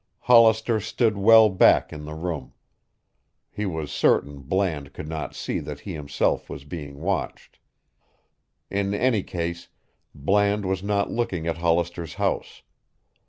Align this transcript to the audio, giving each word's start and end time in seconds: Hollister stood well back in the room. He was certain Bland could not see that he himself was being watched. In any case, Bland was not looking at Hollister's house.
Hollister 0.21 0.79
stood 0.79 1.15
well 1.15 1.47
back 1.49 1.93
in 1.93 2.05
the 2.05 2.15
room. 2.15 2.53
He 3.51 3.67
was 3.67 3.91
certain 3.91 4.39
Bland 4.39 4.93
could 4.93 5.07
not 5.07 5.35
see 5.35 5.59
that 5.59 5.81
he 5.81 5.93
himself 5.93 6.49
was 6.49 6.63
being 6.65 6.99
watched. 6.99 7.59
In 8.71 8.95
any 8.95 9.21
case, 9.21 9.67
Bland 10.15 10.65
was 10.65 10.81
not 10.81 11.11
looking 11.11 11.45
at 11.45 11.59
Hollister's 11.59 12.15
house. 12.15 12.63